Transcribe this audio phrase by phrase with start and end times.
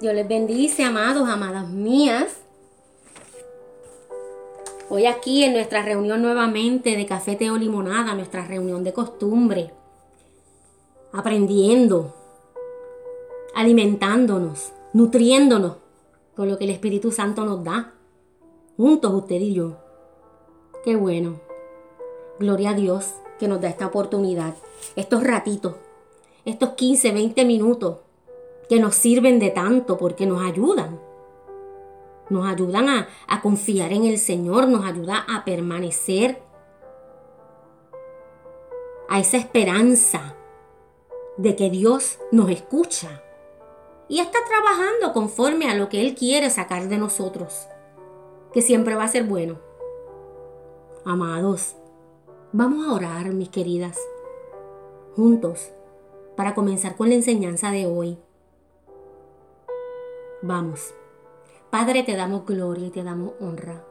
[0.00, 2.40] Dios les bendice, amados, amadas mías.
[4.90, 9.72] Hoy aquí en nuestra reunión nuevamente de café, té o limonada, nuestra reunión de costumbre,
[11.12, 12.14] aprendiendo,
[13.54, 15.76] alimentándonos, nutriéndonos
[16.36, 17.94] con lo que el Espíritu Santo nos da,
[18.76, 19.78] juntos usted y yo.
[20.84, 21.40] Qué bueno.
[22.38, 24.54] Gloria a Dios que nos da esta oportunidad,
[24.96, 25.76] estos ratitos,
[26.44, 28.03] estos 15, 20 minutos
[28.68, 30.98] que nos sirven de tanto porque nos ayudan
[32.30, 36.40] nos ayudan a, confiar en el Señor, nos ayuda a permanecer
[39.08, 40.34] a esa esperanza
[41.36, 43.22] de que Dios nos escucha
[44.08, 47.68] y está trabajando conforme a lo que Él quiere sacar de nosotros,
[48.52, 49.58] que siempre va a ser bueno.
[51.04, 51.76] Amados,
[52.52, 53.98] vamos a orar, mis queridas,
[55.14, 55.70] juntos,
[56.36, 58.18] para comenzar con la enseñanza de hoy.
[60.46, 60.92] Vamos.
[61.70, 63.82] Padre, te damos gloria y te damos honra.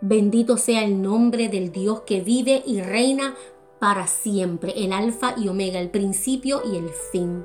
[0.00, 3.34] Bendito sea el nombre del Dios que vive y reina
[3.78, 7.44] para siempre, el alfa y omega, el principio y el fin.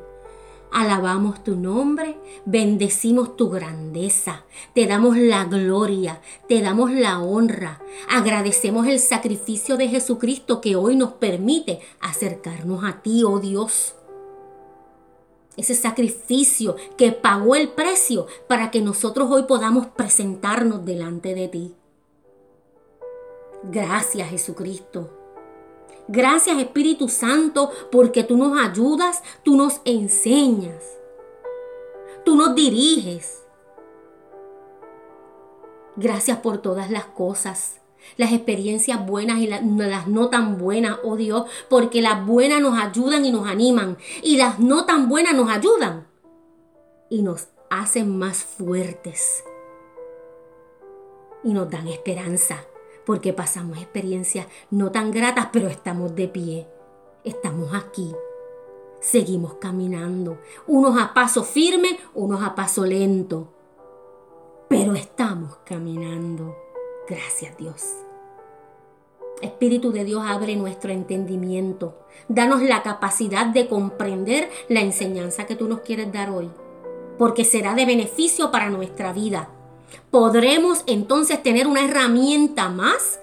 [0.71, 8.87] Alabamos tu nombre, bendecimos tu grandeza, te damos la gloria, te damos la honra, agradecemos
[8.87, 13.95] el sacrificio de Jesucristo que hoy nos permite acercarnos a ti, oh Dios
[15.57, 21.75] ese sacrificio que pagó el precio para que nosotros hoy podamos presentarnos delante de ti.
[23.63, 25.09] Gracias Jesucristo.
[26.07, 30.83] Gracias Espíritu Santo porque tú nos ayudas, tú nos enseñas,
[32.23, 33.43] tú nos diriges.
[35.95, 37.79] Gracias por todas las cosas
[38.17, 43.25] las experiencias buenas y las no tan buenas, oh Dios, porque las buenas nos ayudan
[43.25, 46.07] y nos animan y las no tan buenas nos ayudan
[47.09, 49.43] y nos hacen más fuertes
[51.43, 52.65] y nos dan esperanza
[53.05, 56.67] porque pasamos experiencias no tan gratas, pero estamos de pie,
[57.23, 58.13] estamos aquí.
[58.99, 63.53] Seguimos caminando, unos a paso firme, unos a paso lento,
[64.67, 66.64] pero estamos caminando.
[67.07, 67.83] Gracias Dios.
[69.41, 71.95] Espíritu de Dios, abre nuestro entendimiento.
[72.27, 76.49] Danos la capacidad de comprender la enseñanza que tú nos quieres dar hoy,
[77.17, 79.49] porque será de beneficio para nuestra vida.
[80.09, 83.19] Podremos entonces tener una herramienta más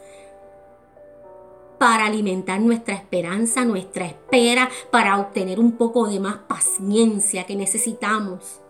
[1.79, 8.61] para alimentar nuestra esperanza, nuestra espera, para obtener un poco de más paciencia que necesitamos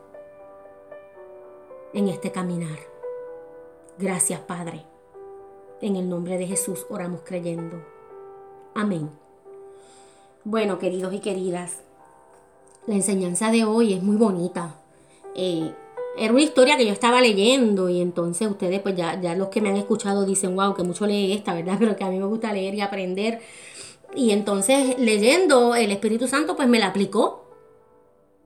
[1.93, 2.79] en este caminar.
[3.99, 4.92] Gracias, Padre.
[5.83, 7.85] En el nombre de Jesús oramos creyendo.
[8.73, 9.11] Amén.
[10.45, 11.81] Bueno, queridos y queridas,
[12.87, 14.77] la enseñanza de hoy es muy bonita.
[15.35, 15.73] Eh,
[16.17, 19.61] era una historia que yo estaba leyendo y entonces ustedes, pues ya, ya los que
[19.61, 21.77] me han escuchado dicen, wow, que mucho lee esta, ¿verdad?
[21.81, 23.41] Pero que a mí me gusta leer y aprender.
[24.15, 27.42] Y entonces leyendo, el Espíritu Santo pues me la aplicó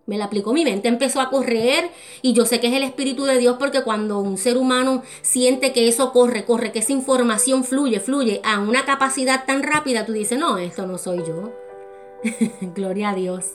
[0.07, 1.91] me la aplicó mi mente, empezó a correr
[2.23, 5.73] y yo sé que es el Espíritu de Dios porque cuando un ser humano siente
[5.73, 10.13] que eso corre, corre, que esa información fluye, fluye a una capacidad tan rápida, tú
[10.13, 11.53] dices, no, esto no soy yo.
[12.75, 13.53] Gloria a Dios.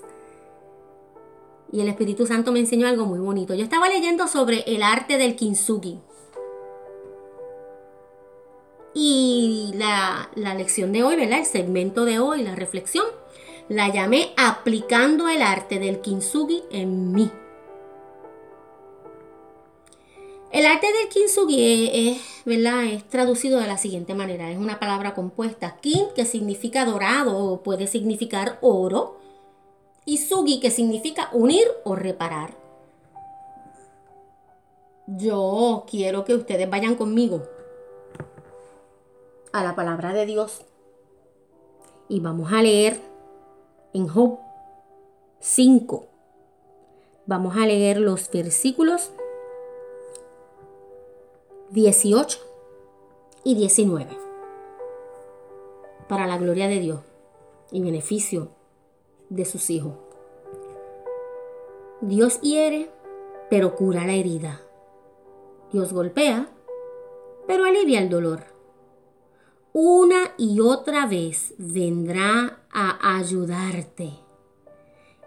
[1.72, 3.54] Y el Espíritu Santo me enseñó algo muy bonito.
[3.54, 6.00] Yo estaba leyendo sobre el arte del kintsugi.
[8.94, 11.40] Y la, la lección de hoy, ¿verdad?
[11.40, 13.06] El segmento de hoy, la reflexión,
[13.72, 17.32] la llamé aplicando el arte del kintsugi en mí.
[20.52, 22.84] El arte del kintsugi es, ¿verdad?
[22.84, 24.52] es traducido de la siguiente manera.
[24.52, 25.78] Es una palabra compuesta.
[25.80, 29.16] Kin, que significa dorado o puede significar oro.
[30.04, 32.58] Y sugi, que significa unir o reparar.
[35.08, 37.44] Yo quiero que ustedes vayan conmigo
[39.54, 40.64] a la palabra de Dios.
[42.10, 43.11] Y vamos a leer
[43.94, 44.40] en Job
[45.40, 46.08] 5.
[47.26, 49.12] Vamos a leer los versículos
[51.72, 52.40] 18
[53.44, 54.18] y 19.
[56.08, 57.02] Para la gloria de Dios
[57.72, 58.50] y beneficio
[59.30, 59.94] de sus hijos.
[62.02, 62.92] Dios hiere,
[63.50, 64.62] pero cura la herida.
[65.72, 66.50] Dios golpea,
[67.48, 68.51] pero alivia el dolor
[69.74, 74.12] una y otra vez vendrá a ayudarte.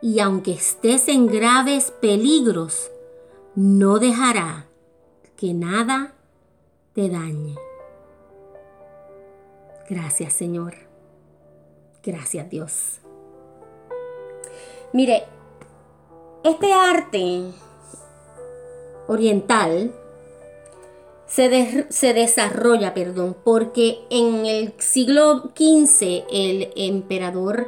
[0.02, 2.90] Y aunque estés en graves peligros,
[3.54, 4.66] no dejará
[5.36, 6.14] que nada
[6.92, 7.56] te dañe.
[9.88, 10.74] Gracias Señor.
[12.02, 13.00] Gracias Dios.
[14.92, 15.24] Mire,
[16.44, 17.50] este arte
[19.08, 19.92] oriental
[21.34, 27.66] se, se, desarrolla, perdón, porque en el siglo XV el emperador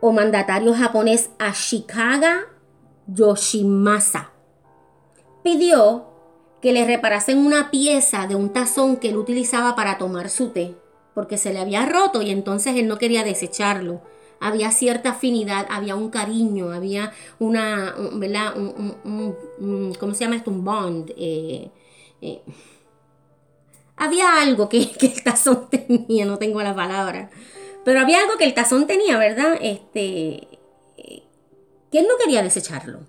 [0.00, 2.42] o mandatario japonés Ashikaga
[3.08, 4.30] Yoshimasa
[5.42, 6.06] pidió
[6.62, 10.76] que le reparasen una pieza de un tazón que él utilizaba para tomar su té,
[11.14, 14.02] porque se le había roto y entonces él no quería desecharlo.
[14.38, 18.54] Había cierta afinidad, había un cariño, había una, ¿verdad?
[19.98, 20.52] ¿Cómo se llama esto?
[20.52, 21.12] Un bond.
[21.16, 21.70] Eh,
[22.20, 22.42] eh.
[23.96, 27.30] Había algo que, el tazón tenía, no tengo la palabra.
[27.84, 29.58] Pero había algo que el tazón tenía, ¿verdad?
[29.60, 30.48] Este,
[30.96, 31.22] eh,
[31.90, 33.00] que él no quería desecharlo.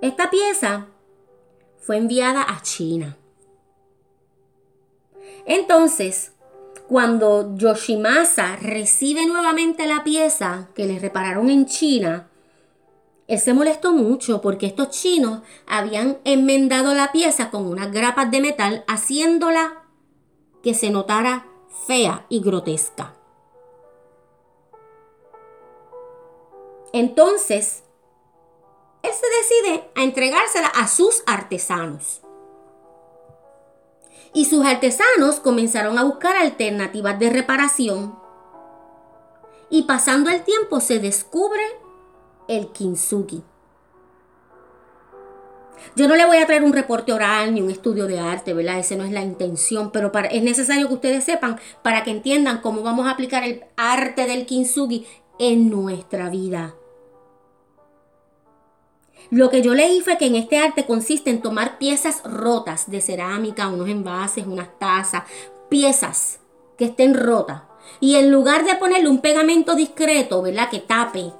[0.00, 0.86] Esta pieza
[1.78, 3.16] fue enviada a China.
[5.44, 6.32] Entonces,
[6.88, 12.29] cuando Yoshimasa recibe nuevamente la pieza que le repararon en China,
[13.30, 18.40] él se molestó mucho porque estos chinos habían enmendado la pieza con unas grapas de
[18.40, 19.84] metal haciéndola
[20.64, 21.46] que se notara
[21.86, 23.14] fea y grotesca.
[26.92, 27.84] Entonces,
[29.02, 32.22] él se decide a entregársela a sus artesanos.
[34.34, 38.18] Y sus artesanos comenzaron a buscar alternativas de reparación.
[39.70, 41.79] Y pasando el tiempo se descubre
[42.50, 43.42] el kintsugi.
[45.96, 48.78] Yo no le voy a traer un reporte oral ni un estudio de arte, ¿verdad?
[48.78, 52.82] Esa no es la intención, pero es necesario que ustedes sepan para que entiendan cómo
[52.82, 55.06] vamos a aplicar el arte del kintsugi
[55.38, 56.74] en nuestra vida.
[59.30, 63.00] Lo que yo leí fue que en este arte consiste en tomar piezas rotas de
[63.00, 65.22] cerámica, unos envases, unas tazas,
[65.68, 66.40] piezas
[66.76, 67.62] que estén rotas.
[68.00, 70.68] Y en lugar de ponerle un pegamento discreto, ¿verdad?
[70.68, 71.32] Que tape,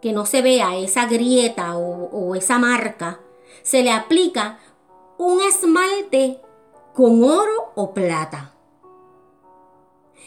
[0.00, 3.20] que no se vea esa grieta o, esa marca,
[3.62, 4.58] se le aplica
[5.18, 6.40] un esmalte
[6.94, 8.54] con oro o plata.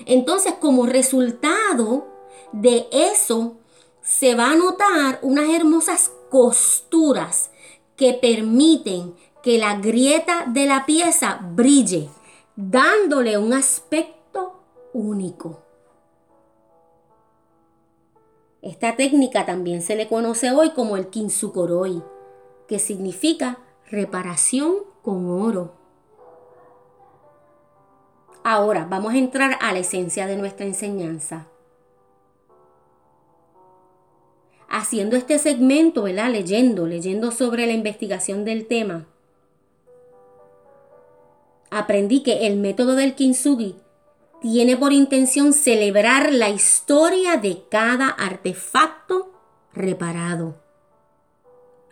[0.06, 2.08] Entonces, como resultado
[2.52, 3.58] de eso,
[4.02, 7.52] se va a notar unas hermosas costuras
[7.96, 12.10] que permiten que la grieta de la pieza brille,
[12.56, 15.63] dándole un aspecto único.
[18.64, 22.02] Esta técnica también se le conoce hoy como el kintsukuroi,
[22.68, 23.60] que significa
[23.92, 25.74] reparación con oro.
[28.44, 31.48] Ahora vamos a entrar a la esencia de nuestra enseñanza.
[34.74, 36.32] haciendo este segmento, ¿verdad?
[36.32, 39.06] Leyendo, leyendo sobre la investigación del tema,
[41.70, 43.76] aprendí que el método del kintsugi
[44.44, 49.32] tiene por intención celebrar la historia de cada artefacto
[49.74, 50.62] reparado.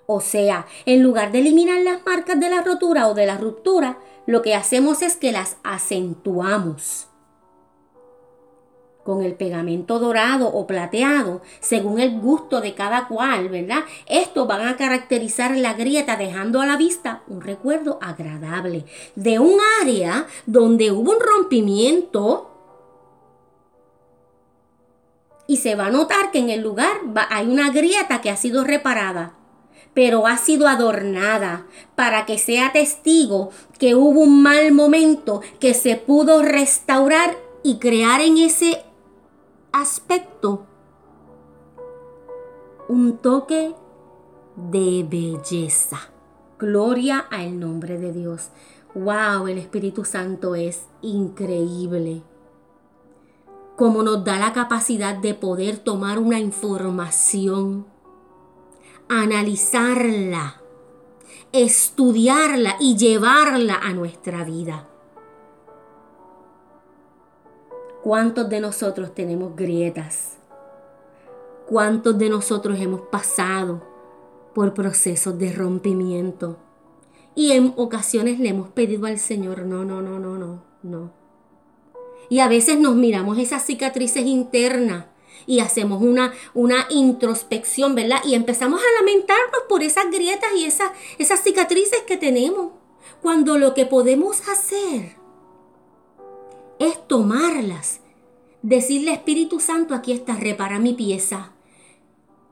[0.05, 3.99] O sea, en lugar de eliminar las marcas de la rotura o de la ruptura,
[4.25, 7.07] lo que hacemos es que las acentuamos
[9.03, 13.83] con el pegamento dorado o plateado, según el gusto de cada cual, ¿verdad?
[14.07, 19.57] Estos van a caracterizar la grieta dejando a la vista un recuerdo agradable de un
[19.81, 22.47] área donde hubo un rompimiento
[25.47, 28.63] y se va a notar que en el lugar hay una grieta que ha sido
[28.63, 29.35] reparada
[29.93, 35.97] pero ha sido adornada para que sea testigo que hubo un mal momento que se
[35.97, 38.83] pudo restaurar y crear en ese
[39.71, 40.65] aspecto
[42.89, 43.73] un toque
[44.55, 45.97] de belleza.
[46.59, 48.49] Gloria al nombre de Dios.
[48.93, 52.21] Wow, el Espíritu Santo es increíble.
[53.77, 57.85] Como nos da la capacidad de poder tomar una información,
[59.07, 60.61] analizarla,
[61.53, 64.90] estudiarla y llevarla a nuestra vida.
[68.03, 70.37] ¿Cuántos de nosotros tenemos grietas?
[71.67, 73.83] ¿Cuántos de nosotros hemos pasado
[74.55, 76.57] por procesos de rompimiento?
[77.35, 81.11] Y en ocasiones le hemos pedido al Señor, no, no, no, no, no, no.
[82.27, 85.05] Y a veces nos miramos esas cicatrices internas
[85.45, 88.21] y hacemos una, una introspección, ¿verdad?
[88.25, 90.89] Y empezamos a lamentarnos por esas grietas y esas,
[91.19, 92.71] esas cicatrices que tenemos.
[93.21, 95.20] Cuando lo que podemos hacer
[96.87, 98.01] es tomarlas,
[98.61, 101.51] decirle Espíritu Santo, aquí está, repara mi pieza.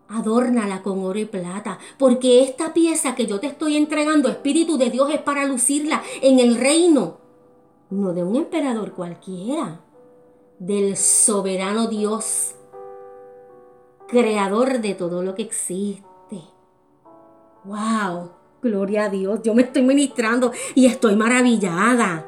[0.07, 4.89] Adórnala con oro y plata, porque esta pieza que yo te estoy entregando, Espíritu de
[4.89, 7.17] Dios, es para lucirla en el reino,
[7.89, 9.81] no de un emperador cualquiera,
[10.57, 12.55] del soberano Dios,
[14.07, 16.03] creador de todo lo que existe.
[17.63, 18.31] ¡Wow!
[18.61, 22.25] Gloria a Dios, yo me estoy ministrando y estoy maravillada.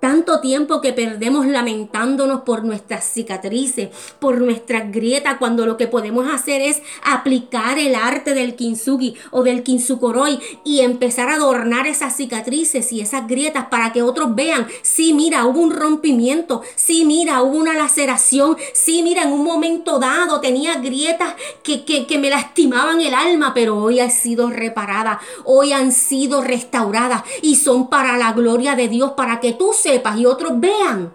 [0.00, 6.26] Tanto tiempo que perdemos lamentándonos por nuestras cicatrices, por nuestras grietas, cuando lo que podemos
[6.32, 12.16] hacer es aplicar el arte del kintsugi o del kintsukoroi y empezar a adornar esas
[12.16, 17.42] cicatrices y esas grietas para que otros vean, sí, mira, hubo un rompimiento, sí, mira,
[17.42, 22.30] hubo una laceración, sí, mira, en un momento dado tenía grietas que, que, que me
[22.30, 28.16] lastimaban el alma, pero hoy han sido reparadas, hoy han sido restauradas y son para
[28.16, 31.12] la gloria de Dios, para que tú seas y otros vean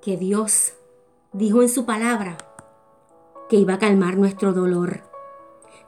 [0.00, 0.74] que Dios
[1.32, 2.38] dijo en su palabra
[3.48, 5.02] que iba a calmar nuestro dolor.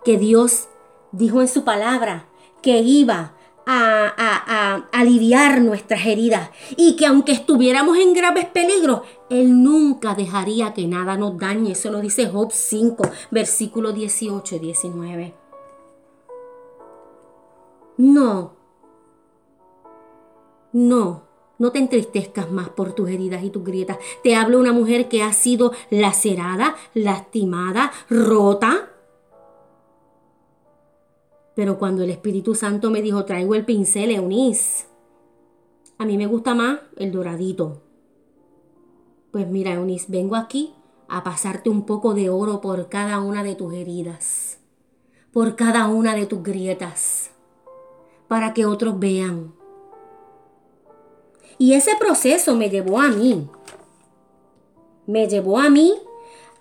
[0.04, 0.68] Que Dios
[1.12, 2.26] dijo en su palabra
[2.62, 3.34] que iba
[3.66, 10.88] a, aliviar nuestras heridas y que aunque estuviéramos en graves peligros, Él nunca dejaría que
[10.88, 11.72] nada nos dañe.
[11.72, 15.34] Eso lo dice Job 5, versículo 18 y 19.
[17.98, 18.59] No,
[20.72, 23.98] no, no te entristezcas más por tus heridas y tus grietas.
[24.22, 28.90] Te hablo una mujer que ha sido lacerada, lastimada, rota.
[31.54, 34.86] Pero cuando el Espíritu Santo me dijo, traigo el pincel, Eunice,
[35.98, 37.82] a mí me gusta más el doradito.
[39.30, 40.72] Pues mira, Eunice, vengo aquí
[41.08, 44.58] a pasarte un poco de oro por cada una de tus heridas,
[45.30, 47.32] por cada una de tus grietas,
[48.28, 49.59] para que otros vean
[51.60, 53.46] y ese proceso me llevó a mí.
[55.06, 55.92] Me llevó a mí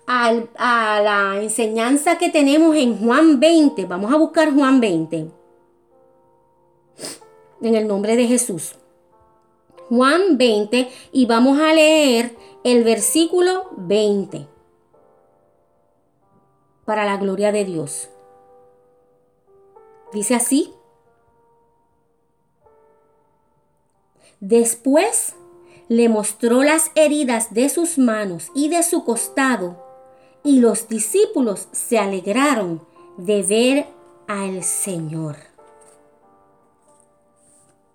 [0.06, 3.86] a la enseñanza que tenemos en Juan 20.
[3.86, 5.30] Vamos a buscar Juan 20.
[7.62, 8.74] En el nombre de Jesús.
[9.88, 14.46] Juan 20 y vamos a leer el versículo 20.
[16.84, 18.10] Para la gloria de Dios.
[20.12, 20.74] Dice así.
[24.38, 25.34] Después
[25.88, 29.84] le mostró las heridas de sus manos y de su costado,
[30.44, 32.80] y los discípulos se alegraron
[33.16, 33.86] de ver
[34.28, 35.36] al Señor.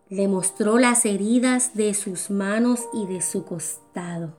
[0.10, 4.34] Le mostró las heridas de sus manos y de su costado.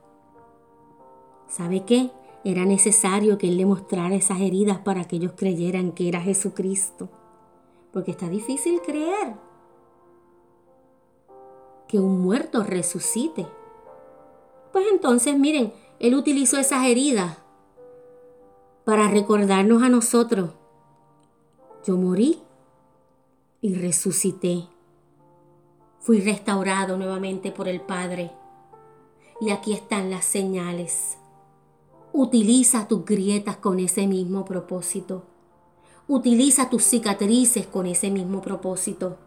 [1.49, 2.11] ¿Sabe qué?
[2.43, 7.09] Era necesario que Él le mostrara esas heridas para que ellos creyeran que era Jesucristo.
[7.91, 9.46] Porque está difícil creer
[11.87, 13.47] que un muerto resucite.
[14.71, 17.37] Pues entonces, miren, Él utilizó esas heridas
[18.83, 20.51] para recordarnos a nosotros,
[21.85, 22.39] yo morí
[23.61, 24.67] y resucité.
[25.99, 28.31] Fui restaurado nuevamente por el Padre.
[29.41, 31.17] Y aquí están las señales.
[32.13, 35.25] Utiliza tus grietas con ese mismo propósito.
[36.07, 39.17] Utiliza tus cicatrices con ese mismo propósito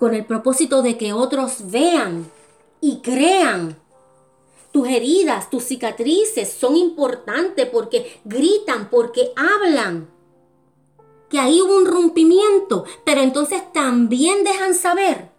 [0.00, 2.30] con el propósito de que otros vean
[2.80, 3.76] y crean.
[4.72, 10.08] Tus heridas, tus cicatrices son importantes porque gritan, porque hablan.
[11.28, 15.30] Que ahí hubo un rompimiento, pero entonces también dejan saber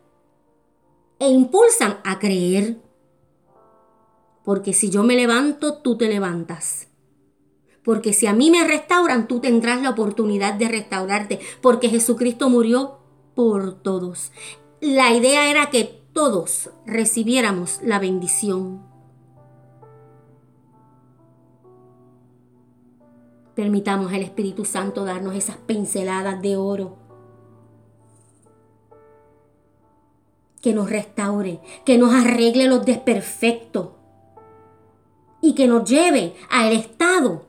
[1.18, 2.78] e impulsan a creer.
[4.46, 6.88] Porque si yo me levanto, tú te levantas.
[7.84, 11.40] Porque si a mí me restauran, tú tendrás la oportunidad de restaurarte.
[11.62, 13.01] Porque Jesucristo murió
[13.42, 14.32] por todos.
[14.82, 18.84] La idea era que todos recibiéramos la bendición.
[23.56, 26.98] Permitamos al Espíritu Santo darnos esas pinceladas de oro.
[30.62, 33.88] Que nos restaure, que nos arregle los desperfectos
[35.42, 37.48] y que nos lleve al estado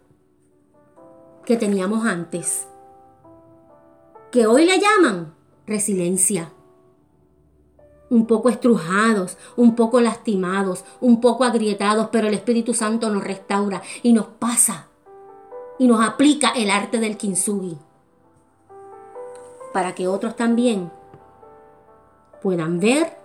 [1.44, 2.66] que teníamos antes.
[4.30, 6.52] Que hoy le llaman resiliencia.
[8.11, 13.83] Un poco estrujados, un poco lastimados, un poco agrietados, pero el Espíritu Santo nos restaura
[14.02, 14.88] y nos pasa
[15.78, 17.78] y nos aplica el arte del kintsugi
[19.73, 20.90] para que otros también
[22.42, 23.16] puedan ver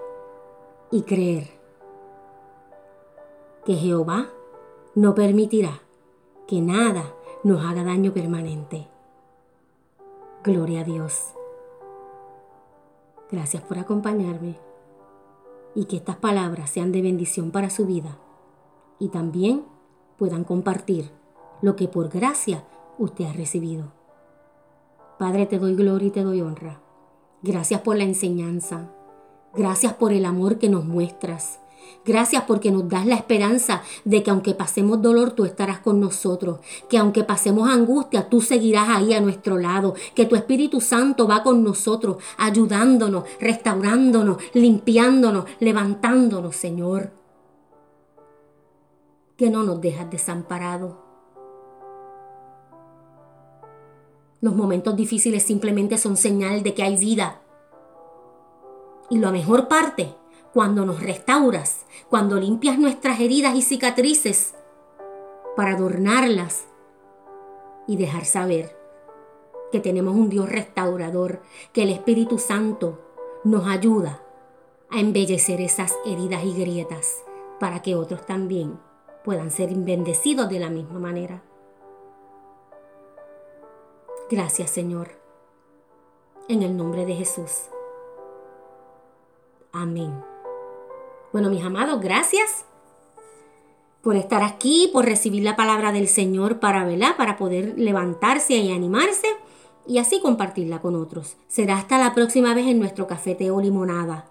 [0.91, 1.49] y creer
[3.65, 4.29] que Jehová
[4.95, 5.81] no permitirá
[6.47, 7.13] que nada
[7.43, 8.87] nos haga daño permanente.
[10.43, 11.36] Gloria a Dios.
[13.31, 14.57] Gracias por acompañarme
[15.75, 18.17] y que estas palabras sean de bendición para su vida
[18.99, 19.65] y también
[20.17, 21.11] puedan compartir
[21.61, 22.63] lo que por gracia
[22.97, 23.91] usted ha recibido.
[25.19, 26.79] Padre, te doy gloria y te doy honra.
[27.41, 28.91] Gracias por la enseñanza.
[29.53, 31.59] Gracias por el amor que nos muestras.
[32.07, 36.59] Gracias porque nos das la esperanza de que aunque pasemos dolor, tú estarás con nosotros.
[36.87, 39.93] Que aunque pasemos angustia, tú seguirás ahí a nuestro lado.
[40.15, 47.11] Que tu Espíritu Santo va con nosotros, ayudándonos, restaurándonos, limpiándonos, levantándonos, Señor.
[49.35, 50.93] Que no nos dejas desamparados.
[54.39, 57.41] Los momentos difíciles simplemente son señal de que hay vida.
[59.09, 60.15] Y la mejor parte
[60.57, 64.55] cuando nos restauras, cuando limpias nuestras heridas y cicatrices
[65.55, 66.65] para adornarlas
[67.85, 68.75] y dejar saber
[69.71, 72.99] que tenemos un Dios restaurador, que el Espíritu Santo
[73.43, 74.23] nos ayuda
[74.89, 77.23] a embellecer esas heridas y grietas
[77.59, 78.79] para que otros también
[79.23, 81.43] puedan ser bendecidos de la misma manera.
[84.27, 85.09] Gracias Señor.
[86.49, 87.65] En el nombre de Jesús.
[89.71, 90.36] Amén.
[91.31, 92.65] Bueno, mis amados, gracias
[94.01, 97.17] por estar aquí, por recibir la palabra del Señor para, ¿verdad?
[97.17, 99.27] Para poder levantarse y animarse
[99.85, 101.37] y así compartirla con otros.
[101.47, 104.25] Será hasta la próxima vez en nuestro café, o limonada.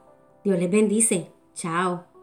[0.45, 1.33] Dios les bendice.
[1.55, 2.16] Chao.